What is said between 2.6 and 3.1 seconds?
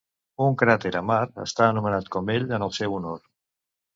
el seu